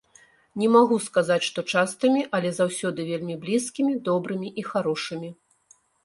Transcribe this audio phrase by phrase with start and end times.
[0.59, 5.29] Не магу сказаць, што частымі, але заўсёды вельмі блізкімі, добрымі і харошымі.